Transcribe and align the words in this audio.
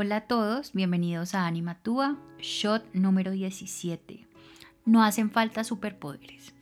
Hola 0.00 0.14
a 0.14 0.20
todos, 0.20 0.74
bienvenidos 0.74 1.34
a 1.34 1.48
Anima 1.48 1.74
Tua, 1.82 2.16
shot 2.38 2.84
número 2.94 3.32
17. 3.32 4.28
No 4.84 5.02
hacen 5.02 5.32
falta 5.32 5.64
superpoderes. 5.64 6.54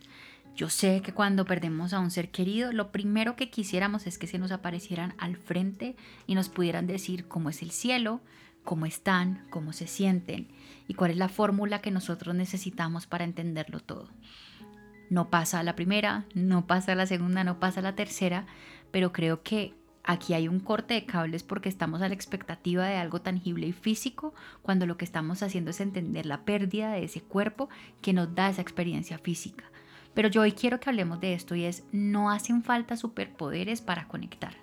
Yo 0.55 0.71
sé 0.71 1.03
que 1.03 1.13
cuando 1.13 1.45
perdemos 1.45 1.93
a 1.93 1.99
un 1.99 2.09
ser 2.09 2.31
querido, 2.31 2.71
lo 2.71 2.91
primero 2.91 3.35
que 3.35 3.51
quisiéramos 3.51 4.07
es 4.07 4.17
que 4.17 4.25
se 4.25 4.39
nos 4.39 4.51
aparecieran 4.51 5.13
al 5.19 5.37
frente 5.37 5.95
y 6.25 6.33
nos 6.33 6.49
pudieran 6.49 6.87
decir 6.87 7.27
cómo 7.27 7.51
es 7.51 7.61
el 7.61 7.69
cielo, 7.69 8.21
cómo 8.63 8.87
están, 8.87 9.45
cómo 9.51 9.71
se 9.71 9.85
sienten 9.85 10.47
y 10.87 10.95
cuál 10.95 11.11
es 11.11 11.17
la 11.17 11.29
fórmula 11.29 11.79
que 11.79 11.91
nosotros 11.91 12.33
necesitamos 12.33 13.05
para 13.05 13.23
entenderlo 13.23 13.81
todo. 13.81 14.09
No 15.11 15.29
pasa 15.29 15.61
la 15.61 15.75
primera, 15.75 16.25
no 16.33 16.65
pasa 16.65 16.95
la 16.95 17.05
segunda, 17.05 17.43
no 17.43 17.59
pasa 17.59 17.83
la 17.83 17.93
tercera, 17.93 18.47
pero 18.89 19.13
creo 19.13 19.43
que 19.43 19.75
Aquí 20.09 20.33
hay 20.33 20.47
un 20.47 20.61
corte 20.61 20.93
de 20.93 21.05
cables 21.05 21.43
porque 21.43 21.67
estamos 21.67 22.01
a 22.01 22.07
la 22.07 22.13
expectativa 22.13 22.85
de 22.85 22.95
algo 22.95 23.19
tangible 23.19 23.67
y 23.67 23.73
físico 23.73 24.33
cuando 24.61 24.85
lo 24.85 24.95
que 24.95 25.03
estamos 25.03 25.43
haciendo 25.43 25.71
es 25.71 25.81
entender 25.81 26.25
la 26.25 26.45
pérdida 26.45 26.93
de 26.93 27.03
ese 27.03 27.19
cuerpo 27.19 27.67
que 28.01 28.13
nos 28.13 28.33
da 28.33 28.49
esa 28.49 28.61
experiencia 28.61 29.17
física. 29.17 29.65
Pero 30.13 30.29
yo 30.29 30.43
hoy 30.43 30.53
quiero 30.53 30.79
que 30.79 30.89
hablemos 30.89 31.19
de 31.19 31.33
esto 31.33 31.55
y 31.55 31.65
es, 31.65 31.83
no 31.91 32.31
hacen 32.31 32.63
falta 32.63 32.95
superpoderes 32.95 33.81
para 33.81 34.07
conectar. 34.07 34.55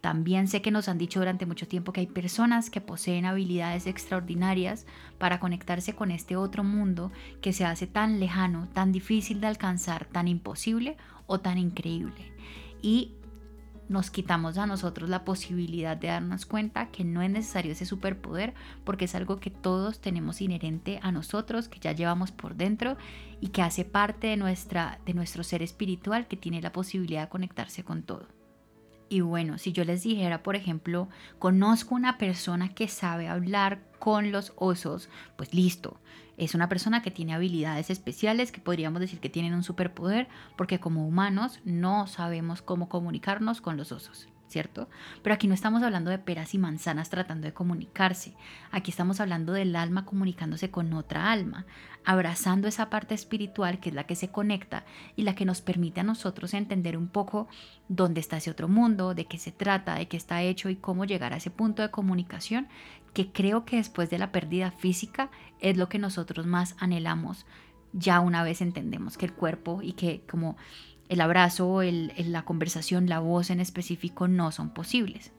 También 0.00 0.46
sé 0.46 0.62
que 0.62 0.70
nos 0.70 0.88
han 0.88 0.96
dicho 0.96 1.18
durante 1.18 1.44
mucho 1.44 1.66
tiempo 1.66 1.92
que 1.92 1.98
hay 1.98 2.06
personas 2.06 2.70
que 2.70 2.80
poseen 2.80 3.24
habilidades 3.24 3.88
extraordinarias 3.88 4.86
para 5.18 5.40
conectarse 5.40 5.96
con 5.96 6.12
este 6.12 6.36
otro 6.36 6.62
mundo 6.62 7.10
que 7.40 7.52
se 7.52 7.64
hace 7.64 7.88
tan 7.88 8.20
lejano, 8.20 8.68
tan 8.72 8.92
difícil 8.92 9.40
de 9.40 9.48
alcanzar, 9.48 10.04
tan 10.04 10.28
imposible 10.28 10.96
o 11.26 11.40
tan 11.40 11.58
increíble. 11.58 12.32
Y 12.80 13.16
nos 13.92 14.10
quitamos 14.10 14.58
a 14.58 14.66
nosotros 14.66 15.08
la 15.08 15.24
posibilidad 15.24 15.96
de 15.96 16.08
darnos 16.08 16.46
cuenta 16.46 16.90
que 16.90 17.04
no 17.04 17.22
es 17.22 17.30
necesario 17.30 17.72
ese 17.72 17.86
superpoder 17.86 18.54
porque 18.84 19.04
es 19.04 19.14
algo 19.14 19.38
que 19.38 19.50
todos 19.50 20.00
tenemos 20.00 20.40
inherente 20.40 20.98
a 21.02 21.12
nosotros, 21.12 21.68
que 21.68 21.78
ya 21.78 21.92
llevamos 21.92 22.32
por 22.32 22.56
dentro 22.56 22.96
y 23.40 23.48
que 23.48 23.62
hace 23.62 23.84
parte 23.84 24.28
de, 24.28 24.36
nuestra, 24.36 24.98
de 25.06 25.14
nuestro 25.14 25.44
ser 25.44 25.62
espiritual 25.62 26.26
que 26.26 26.36
tiene 26.36 26.62
la 26.62 26.72
posibilidad 26.72 27.22
de 27.22 27.28
conectarse 27.28 27.84
con 27.84 28.02
todo. 28.02 28.26
Y 29.12 29.20
bueno, 29.20 29.58
si 29.58 29.72
yo 29.72 29.84
les 29.84 30.04
dijera, 30.04 30.42
por 30.42 30.56
ejemplo, 30.56 31.06
conozco 31.38 31.94
una 31.94 32.16
persona 32.16 32.70
que 32.70 32.88
sabe 32.88 33.28
hablar 33.28 33.82
con 33.98 34.32
los 34.32 34.54
osos, 34.56 35.10
pues 35.36 35.52
listo, 35.52 36.00
es 36.38 36.54
una 36.54 36.70
persona 36.70 37.02
que 37.02 37.10
tiene 37.10 37.34
habilidades 37.34 37.90
especiales 37.90 38.52
que 38.52 38.62
podríamos 38.62 39.02
decir 39.02 39.20
que 39.20 39.28
tienen 39.28 39.52
un 39.52 39.64
superpoder 39.64 40.28
porque 40.56 40.80
como 40.80 41.06
humanos 41.06 41.60
no 41.66 42.06
sabemos 42.06 42.62
cómo 42.62 42.88
comunicarnos 42.88 43.60
con 43.60 43.76
los 43.76 43.92
osos. 43.92 44.31
¿Cierto? 44.52 44.88
Pero 45.22 45.34
aquí 45.34 45.48
no 45.48 45.54
estamos 45.54 45.82
hablando 45.82 46.10
de 46.10 46.18
peras 46.18 46.54
y 46.54 46.58
manzanas 46.58 47.10
tratando 47.10 47.46
de 47.46 47.54
comunicarse. 47.54 48.34
Aquí 48.70 48.90
estamos 48.90 49.18
hablando 49.18 49.54
del 49.54 49.74
alma 49.74 50.04
comunicándose 50.04 50.70
con 50.70 50.92
otra 50.92 51.32
alma, 51.32 51.64
abrazando 52.04 52.68
esa 52.68 52.90
parte 52.90 53.14
espiritual 53.14 53.80
que 53.80 53.88
es 53.88 53.94
la 53.94 54.04
que 54.04 54.14
se 54.14 54.28
conecta 54.28 54.84
y 55.16 55.22
la 55.22 55.34
que 55.34 55.46
nos 55.46 55.62
permite 55.62 56.00
a 56.00 56.04
nosotros 56.04 56.54
entender 56.54 56.96
un 56.96 57.08
poco 57.08 57.48
dónde 57.88 58.20
está 58.20 58.36
ese 58.36 58.50
otro 58.50 58.68
mundo, 58.68 59.14
de 59.14 59.24
qué 59.24 59.38
se 59.38 59.52
trata, 59.52 59.94
de 59.94 60.06
qué 60.06 60.16
está 60.16 60.42
hecho 60.42 60.68
y 60.68 60.76
cómo 60.76 61.04
llegar 61.04 61.32
a 61.32 61.38
ese 61.38 61.50
punto 61.50 61.82
de 61.82 61.90
comunicación 61.90 62.68
que 63.14 63.32
creo 63.32 63.64
que 63.64 63.76
después 63.76 64.10
de 64.10 64.18
la 64.18 64.32
pérdida 64.32 64.70
física 64.70 65.30
es 65.60 65.76
lo 65.76 65.88
que 65.88 65.98
nosotros 65.98 66.46
más 66.46 66.76
anhelamos 66.78 67.46
ya 67.92 68.20
una 68.20 68.42
vez 68.42 68.60
entendemos 68.60 69.18
que 69.18 69.26
el 69.26 69.34
cuerpo 69.34 69.80
y 69.82 69.92
que 69.92 70.22
como 70.30 70.56
el 71.12 71.20
abrazo, 71.20 71.82
la 71.82 72.42
conversación, 72.46 73.06
la 73.06 73.18
voz 73.18 73.50
en 73.50 73.60
específico 73.60 74.28
no 74.28 74.50
son 74.50 74.70
posibles. 74.70 75.30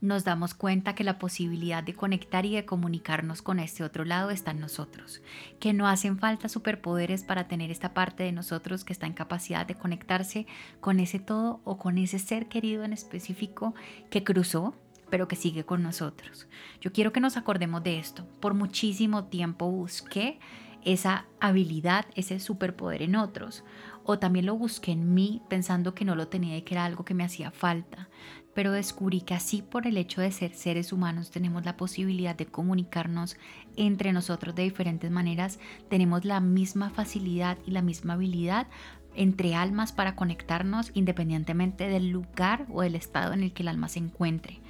Nos 0.00 0.24
damos 0.24 0.52
cuenta 0.52 0.96
que 0.96 1.04
la 1.04 1.20
posibilidad 1.20 1.84
de 1.84 1.94
conectar 1.94 2.44
y 2.44 2.56
de 2.56 2.64
comunicarnos 2.64 3.40
con 3.40 3.60
este 3.60 3.84
otro 3.84 4.04
lado 4.04 4.30
está 4.32 4.50
en 4.50 4.58
nosotros, 4.58 5.22
que 5.60 5.74
no 5.74 5.86
hacen 5.86 6.18
falta 6.18 6.48
superpoderes 6.48 7.22
para 7.22 7.46
tener 7.46 7.70
esta 7.70 7.94
parte 7.94 8.24
de 8.24 8.32
nosotros 8.32 8.82
que 8.82 8.92
está 8.92 9.06
en 9.06 9.12
capacidad 9.12 9.64
de 9.64 9.76
conectarse 9.76 10.48
con 10.80 10.98
ese 10.98 11.20
todo 11.20 11.60
o 11.62 11.78
con 11.78 11.98
ese 11.98 12.18
ser 12.18 12.48
querido 12.48 12.82
en 12.82 12.92
específico 12.92 13.76
que 14.10 14.24
cruzó 14.24 14.74
pero 15.08 15.28
que 15.28 15.36
sigue 15.36 15.64
con 15.64 15.82
nosotros. 15.82 16.48
Yo 16.80 16.90
quiero 16.90 17.12
que 17.12 17.20
nos 17.20 17.36
acordemos 17.36 17.84
de 17.84 17.98
esto. 17.98 18.26
Por 18.40 18.54
muchísimo 18.54 19.24
tiempo 19.26 19.70
busqué 19.70 20.40
esa 20.84 21.26
habilidad, 21.40 22.06
ese 22.14 22.40
superpoder 22.40 23.02
en 23.02 23.16
otros. 23.16 23.64
O 24.04 24.18
también 24.18 24.46
lo 24.46 24.56
busqué 24.56 24.92
en 24.92 25.14
mí 25.14 25.42
pensando 25.48 25.94
que 25.94 26.04
no 26.04 26.16
lo 26.16 26.28
tenía 26.28 26.56
y 26.56 26.62
que 26.62 26.74
era 26.74 26.84
algo 26.84 27.04
que 27.04 27.14
me 27.14 27.24
hacía 27.24 27.50
falta. 27.50 28.08
Pero 28.54 28.72
descubrí 28.72 29.22
que 29.22 29.34
así 29.34 29.62
por 29.62 29.86
el 29.86 29.96
hecho 29.96 30.20
de 30.20 30.32
ser 30.32 30.54
seres 30.54 30.92
humanos 30.92 31.30
tenemos 31.30 31.64
la 31.64 31.76
posibilidad 31.76 32.36
de 32.36 32.46
comunicarnos 32.46 33.36
entre 33.76 34.12
nosotros 34.12 34.54
de 34.54 34.64
diferentes 34.64 35.10
maneras. 35.10 35.58
Tenemos 35.88 36.24
la 36.24 36.40
misma 36.40 36.90
facilidad 36.90 37.56
y 37.66 37.70
la 37.70 37.82
misma 37.82 38.14
habilidad 38.14 38.66
entre 39.14 39.54
almas 39.54 39.92
para 39.92 40.16
conectarnos 40.16 40.90
independientemente 40.94 41.88
del 41.88 42.08
lugar 42.08 42.66
o 42.70 42.82
del 42.82 42.94
estado 42.94 43.32
en 43.34 43.42
el 43.42 43.52
que 43.52 43.62
el 43.62 43.68
alma 43.68 43.88
se 43.88 43.98
encuentre. 43.98 44.60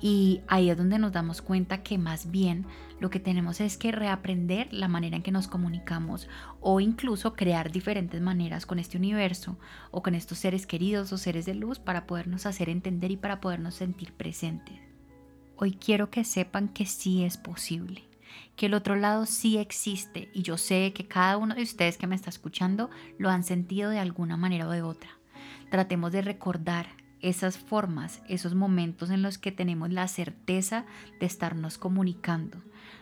Y 0.00 0.42
ahí 0.46 0.70
es 0.70 0.76
donde 0.76 0.98
nos 0.98 1.12
damos 1.12 1.40
cuenta 1.40 1.82
que 1.82 1.96
más 1.96 2.30
bien 2.30 2.66
lo 3.00 3.10
que 3.10 3.20
tenemos 3.20 3.60
es 3.60 3.78
que 3.78 3.92
reaprender 3.92 4.68
la 4.72 4.88
manera 4.88 5.16
en 5.16 5.22
que 5.22 5.32
nos 5.32 5.48
comunicamos 5.48 6.28
o 6.60 6.80
incluso 6.80 7.34
crear 7.34 7.72
diferentes 7.72 8.20
maneras 8.20 8.66
con 8.66 8.78
este 8.78 8.98
universo 8.98 9.58
o 9.90 10.02
con 10.02 10.14
estos 10.14 10.38
seres 10.38 10.66
queridos 10.66 11.12
o 11.12 11.18
seres 11.18 11.46
de 11.46 11.54
luz 11.54 11.78
para 11.78 12.06
podernos 12.06 12.46
hacer 12.46 12.68
entender 12.68 13.10
y 13.10 13.16
para 13.16 13.40
podernos 13.40 13.74
sentir 13.74 14.12
presentes. 14.12 14.78
Hoy 15.56 15.72
quiero 15.72 16.10
que 16.10 16.24
sepan 16.24 16.68
que 16.68 16.84
sí 16.84 17.24
es 17.24 17.38
posible, 17.38 18.04
que 18.56 18.66
el 18.66 18.74
otro 18.74 18.96
lado 18.96 19.24
sí 19.24 19.56
existe 19.56 20.28
y 20.34 20.42
yo 20.42 20.58
sé 20.58 20.92
que 20.92 21.08
cada 21.08 21.38
uno 21.38 21.54
de 21.54 21.62
ustedes 21.62 21.96
que 21.96 22.06
me 22.06 22.14
está 22.14 22.28
escuchando 22.28 22.90
lo 23.18 23.30
han 23.30 23.44
sentido 23.44 23.88
de 23.88 23.98
alguna 23.98 24.36
manera 24.36 24.68
o 24.68 24.70
de 24.70 24.82
otra. 24.82 25.10
Tratemos 25.70 26.12
de 26.12 26.20
recordar 26.20 26.86
esas 27.28 27.58
formas, 27.58 28.22
esos 28.28 28.54
momentos 28.54 29.10
en 29.10 29.22
los 29.22 29.38
que 29.38 29.52
tenemos 29.52 29.90
la 29.90 30.08
certeza 30.08 30.84
de 31.20 31.26
estarnos 31.26 31.78
comunicando. 31.78 32.58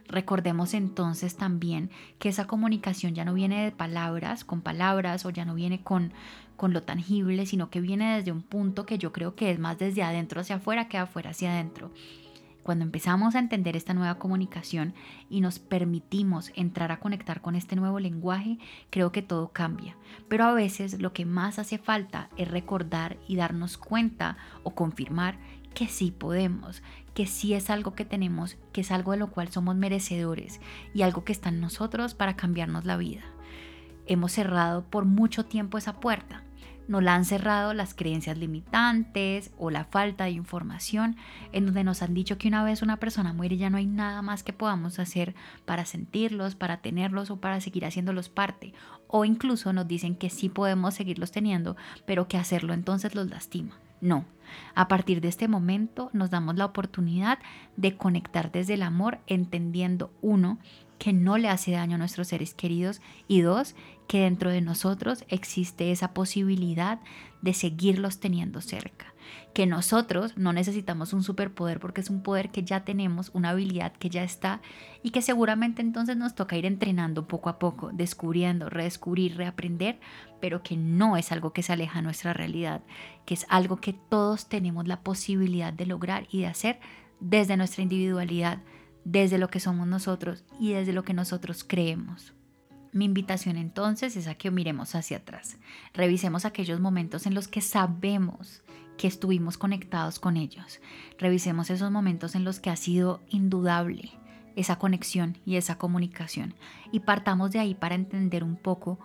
Recordemos 0.07 0.75
entonces 0.75 1.37
también 1.37 1.91
que 2.19 2.29
esa 2.29 2.47
comunicación 2.47 3.15
ya 3.15 3.25
no 3.25 3.35
viene 3.35 3.65
de 3.65 3.73
palabras, 3.73 4.45
con 4.45 4.61
palabras 4.61 5.25
o 5.25 5.31
ya 5.31 5.45
no 5.45 5.55
viene 5.55 5.83
con, 5.83 6.12
con 6.57 6.73
lo 6.73 6.83
tangible, 6.83 7.47
sino 7.47 7.71
que 7.71 7.81
viene 7.81 8.17
desde 8.17 8.33
un 8.33 8.43
punto 8.43 8.87
que 8.87 8.99
yo 8.99 9.12
creo 9.12 9.35
que 9.35 9.51
es 9.51 9.59
más 9.59 9.79
desde 9.79 10.03
adentro 10.03 10.41
hacia 10.41 10.56
afuera 10.56 10.89
que 10.89 10.99
afuera 10.99 11.31
hacia 11.31 11.53
adentro. 11.53 11.91
Cuando 12.64 12.82
empezamos 12.86 13.34
a 13.34 13.41
entender 13.41 13.76
esta 13.76 13.92
nueva 13.92 14.19
comunicación 14.19 14.94
y 15.28 15.42
nos 15.42 15.58
permitimos 15.58 16.50
entrar 16.56 16.92
a 16.92 16.98
conectar 16.98 17.42
con 17.42 17.56
este 17.56 17.76
nuevo 17.76 18.00
lenguaje, 18.00 18.58
creo 18.88 19.12
que 19.12 19.20
todo 19.20 19.52
cambia. 19.52 19.98
Pero 20.28 20.44
a 20.44 20.54
veces 20.54 20.98
lo 20.98 21.12
que 21.12 21.26
más 21.26 21.58
hace 21.58 21.76
falta 21.76 22.30
es 22.38 22.50
recordar 22.50 23.19
y 23.28 23.36
darnos 23.36 23.76
cuenta 23.76 24.38
o 24.62 24.75
confirmar 24.75 25.36
que 25.75 25.88
sí 25.88 26.10
podemos, 26.10 26.82
que 27.12 27.26
sí 27.26 27.52
es 27.52 27.69
algo 27.69 27.94
que 27.94 28.06
tenemos, 28.06 28.56
que 28.72 28.81
es 28.81 28.91
algo 28.91 29.12
de 29.12 29.19
lo 29.19 29.31
cual 29.31 29.48
somos 29.48 29.76
merecedores 29.76 30.58
y 30.94 31.02
algo 31.02 31.22
que 31.22 31.32
está 31.32 31.50
en 31.50 31.60
nosotros 31.60 32.14
para 32.14 32.34
cambiarnos 32.34 32.86
la 32.86 32.96
vida. 32.96 33.25
Hemos 34.06 34.32
cerrado 34.32 34.84
por 34.84 35.04
mucho 35.04 35.44
tiempo 35.44 35.76
esa 35.76 36.00
puerta 36.00 36.44
nos 36.89 37.03
la 37.03 37.15
han 37.15 37.25
cerrado 37.25 37.75
las 37.75 37.95
creencias 37.95 38.39
limitantes 38.39 39.50
o 39.59 39.71
la 39.71 39.84
falta 39.84 40.25
de 40.25 40.31
información, 40.31 41.17
en 41.53 41.67
donde 41.67 41.84
nos 41.84 42.03
han 42.03 42.15
dicho 42.15 42.39
que 42.39 42.49
una 42.49 42.65
vez 42.65 42.83
una 42.83 42.99
persona 42.99 43.33
muere 43.33 43.56
ya 43.56 43.71
no 43.71 43.78
hay 43.78 43.87
nada 43.87 44.22
más 44.22 44.43
que 44.43 44.53
podamos 44.53 44.99
hacer 44.99 45.34
para 45.65 45.84
sentirlos, 45.84 46.55
para 46.55 46.78
tenerlos 46.78 47.31
o 47.31 47.41
para 47.41 47.61
seguir 47.61 47.84
haciéndolos 47.84 48.28
parte. 48.28 48.75
O 49.06 49.25
incluso 49.25 49.73
nos 49.73 49.87
dicen 49.87 50.17
que 50.17 50.31
sí 50.31 50.49
podemos 50.49 50.94
seguirlos 50.94 51.31
teniendo, 51.31 51.77
pero 52.06 52.28
que 52.28 52.39
hacerlo 52.39 52.75
entonces 52.75 53.15
los 53.15 53.28
lastima. 53.28 53.78
No, 54.00 54.27
a 54.75 54.87
partir 54.87 55.23
de 55.23 55.28
este 55.28 55.49
momento 55.49 56.11
nos 56.12 56.31
damos 56.31 56.56
la 56.56 56.67
oportunidad 56.67 57.38
de 57.76 57.97
conectar 57.97 58.53
desde 58.53 58.75
el 58.75 58.82
amor, 58.82 59.20
entendiendo 59.26 60.12
uno, 60.20 60.58
que 60.99 61.12
no 61.12 61.38
le 61.38 61.49
hace 61.49 61.73
daño 61.73 61.96
a 61.96 61.99
nuestros 61.99 62.29
seres 62.29 62.55
queridos 62.55 63.00
y 63.29 63.41
dos, 63.41 63.75
que 64.06 64.20
dentro 64.20 64.50
de 64.50 64.61
nosotros 64.61 65.25
existe 65.29 65.91
esa 65.91 66.12
posibilidad 66.12 67.00
de 67.43 67.55
seguirlos 67.55 68.20
teniendo 68.20 68.61
cerca. 68.61 69.06
Que 69.55 69.67
nosotros 69.67 70.37
no 70.37 70.52
necesitamos 70.52 71.12
un 71.12 71.23
superpoder 71.23 71.81
porque 71.81 72.00
es 72.00 72.11
un 72.11 72.23
poder 72.23 72.50
que 72.50 72.64
ya 72.64 72.85
tenemos, 72.85 73.31
una 73.32 73.50
habilidad 73.50 73.93
que 73.93 74.11
ya 74.11 74.23
está 74.23 74.61
y 75.02 75.11
que 75.11 75.23
seguramente 75.23 75.81
entonces 75.81 76.17
nos 76.17 76.35
toca 76.35 76.56
ir 76.56 76.67
entrenando 76.67 77.26
poco 77.26 77.49
a 77.49 77.58
poco, 77.58 77.91
descubriendo, 77.93 78.69
redescubrir, 78.69 79.37
reaprender, 79.37 79.99
pero 80.41 80.62
que 80.62 80.76
no 80.76 81.17
es 81.17 81.32
algo 81.32 81.52
que 81.52 81.62
se 81.62 81.73
aleja 81.73 82.00
a 82.00 82.02
nuestra 82.02 82.32
realidad, 82.32 82.82
que 83.25 83.35
es 83.35 83.46
algo 83.49 83.76
que 83.76 83.94
todos 83.94 84.49
tenemos 84.49 84.87
la 84.87 85.00
posibilidad 85.00 85.73
de 85.73 85.87
lograr 85.87 86.26
y 86.31 86.41
de 86.41 86.49
hacer 86.49 86.81
desde 87.20 87.56
nuestra 87.56 87.82
individualidad, 87.82 88.58
desde 89.05 89.39
lo 89.39 89.49
que 89.49 89.61
somos 89.61 89.87
nosotros 89.87 90.45
y 90.59 90.73
desde 90.73 90.93
lo 90.93 91.05
que 91.05 91.15
nosotros 91.15 91.65
creemos. 91.65 92.33
Mi 92.93 93.05
invitación 93.05 93.56
entonces 93.56 94.17
es 94.17 94.29
a 94.29 94.37
que 94.37 94.51
miremos 94.51 94.95
hacia 94.95 95.19
atrás, 95.19 95.56
revisemos 95.93 96.45
aquellos 96.45 96.81
momentos 96.81 97.27
en 97.27 97.35
los 97.35 97.49
que 97.49 97.61
sabemos 97.61 98.62
que 98.97 99.09
estuvimos 99.09 99.59
conectados 99.59 100.21
con 100.21 100.37
ellos. 100.37 100.81
Revisemos 101.19 101.71
esos 101.71 101.91
momentos 101.91 102.37
en 102.37 102.45
los 102.45 102.61
que 102.61 102.71
ha 102.71 102.77
sido 102.77 103.21
indudable 103.29 104.12
esa 104.56 104.77
conexión 104.77 105.37
y 105.45 105.56
esa 105.56 105.79
comunicación 105.79 106.55
y 106.93 107.01
partamos 107.01 107.51
de 107.51 107.59
ahí 107.59 107.75
para 107.75 107.95
entender 107.95 108.45
un 108.45 108.56
poco 108.56 108.99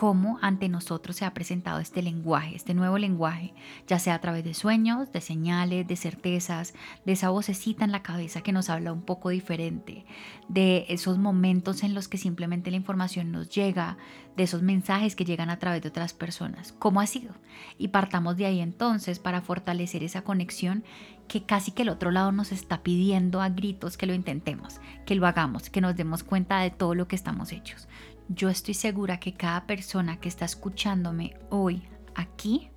cómo 0.00 0.38
ante 0.40 0.70
nosotros 0.70 1.16
se 1.16 1.26
ha 1.26 1.34
presentado 1.34 1.78
este 1.78 2.00
lenguaje, 2.00 2.56
este 2.56 2.72
nuevo 2.72 2.96
lenguaje, 2.96 3.52
ya 3.86 3.98
sea 3.98 4.14
a 4.14 4.20
través 4.22 4.44
de 4.44 4.54
sueños, 4.54 5.12
de 5.12 5.20
señales, 5.20 5.86
de 5.86 5.94
certezas, 5.94 6.72
de 7.04 7.12
esa 7.12 7.28
vocecita 7.28 7.84
en 7.84 7.92
la 7.92 8.02
cabeza 8.02 8.40
que 8.40 8.52
nos 8.52 8.70
habla 8.70 8.94
un 8.94 9.02
poco 9.02 9.28
diferente, 9.28 10.06
de 10.48 10.86
esos 10.88 11.18
momentos 11.18 11.82
en 11.82 11.92
los 11.92 12.08
que 12.08 12.16
simplemente 12.16 12.70
la 12.70 12.78
información 12.78 13.30
nos 13.30 13.50
llega, 13.50 13.98
de 14.38 14.44
esos 14.44 14.62
mensajes 14.62 15.14
que 15.16 15.26
llegan 15.26 15.50
a 15.50 15.58
través 15.58 15.82
de 15.82 15.90
otras 15.90 16.14
personas. 16.14 16.72
¿Cómo 16.78 17.02
ha 17.02 17.06
sido? 17.06 17.34
Y 17.76 17.88
partamos 17.88 18.38
de 18.38 18.46
ahí 18.46 18.60
entonces 18.60 19.18
para 19.18 19.42
fortalecer 19.42 20.02
esa 20.02 20.22
conexión 20.22 20.82
que 21.28 21.44
casi 21.44 21.72
que 21.72 21.82
el 21.82 21.90
otro 21.90 22.10
lado 22.10 22.32
nos 22.32 22.52
está 22.52 22.82
pidiendo 22.82 23.42
a 23.42 23.50
gritos 23.50 23.98
que 23.98 24.06
lo 24.06 24.14
intentemos, 24.14 24.80
que 25.04 25.14
lo 25.14 25.26
hagamos, 25.26 25.68
que 25.68 25.82
nos 25.82 25.94
demos 25.94 26.24
cuenta 26.24 26.60
de 26.60 26.70
todo 26.70 26.94
lo 26.94 27.06
que 27.06 27.16
estamos 27.16 27.52
hechos. 27.52 27.86
Yo 28.32 28.48
estoy 28.48 28.74
segura 28.74 29.18
que 29.18 29.34
cada 29.34 29.66
persona 29.66 30.20
que 30.20 30.28
está 30.28 30.44
escuchándome 30.44 31.36
hoy 31.50 31.82
aquí 32.14 32.70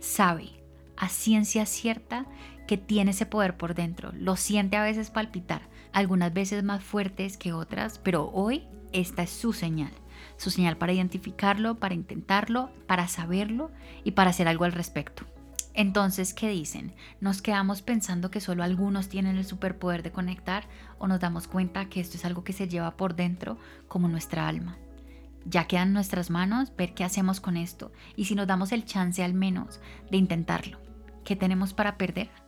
sabe 0.00 0.48
a 0.96 1.10
ciencia 1.10 1.66
cierta 1.66 2.24
que 2.66 2.78
tiene 2.78 3.10
ese 3.10 3.26
poder 3.26 3.58
por 3.58 3.74
dentro. 3.74 4.12
Lo 4.14 4.36
siente 4.36 4.78
a 4.78 4.82
veces 4.82 5.10
palpitar, 5.10 5.68
algunas 5.92 6.32
veces 6.32 6.64
más 6.64 6.82
fuertes 6.82 7.36
que 7.36 7.52
otras, 7.52 7.98
pero 7.98 8.30
hoy 8.32 8.64
esta 8.92 9.22
es 9.24 9.30
su 9.30 9.52
señal 9.52 9.92
su 10.38 10.50
señal 10.50 10.78
para 10.78 10.94
identificarlo, 10.94 11.76
para 11.76 11.94
intentarlo, 11.94 12.70
para 12.86 13.08
saberlo 13.08 13.70
y 14.04 14.12
para 14.12 14.30
hacer 14.30 14.48
algo 14.48 14.64
al 14.64 14.72
respecto. 14.72 15.24
Entonces, 15.74 16.32
¿qué 16.32 16.48
dicen? 16.48 16.94
¿Nos 17.20 17.42
quedamos 17.42 17.82
pensando 17.82 18.30
que 18.30 18.40
solo 18.40 18.62
algunos 18.62 19.08
tienen 19.08 19.36
el 19.36 19.44
superpoder 19.44 20.02
de 20.02 20.12
conectar 20.12 20.64
o 20.98 21.08
nos 21.08 21.20
damos 21.20 21.46
cuenta 21.46 21.88
que 21.88 22.00
esto 22.00 22.16
es 22.16 22.24
algo 22.24 22.42
que 22.42 22.52
se 22.52 22.68
lleva 22.68 22.96
por 22.96 23.16
dentro 23.16 23.58
como 23.86 24.08
nuestra 24.08 24.48
alma? 24.48 24.78
Ya 25.44 25.66
queda 25.66 25.82
en 25.82 25.92
nuestras 25.92 26.30
manos 26.30 26.72
ver 26.76 26.94
qué 26.94 27.04
hacemos 27.04 27.40
con 27.40 27.56
esto 27.56 27.92
y 28.16 28.24
si 28.24 28.34
nos 28.34 28.46
damos 28.46 28.72
el 28.72 28.84
chance 28.84 29.22
al 29.22 29.34
menos 29.34 29.80
de 30.10 30.16
intentarlo. 30.16 30.78
¿Qué 31.24 31.36
tenemos 31.36 31.74
para 31.74 31.96
perder? 31.96 32.43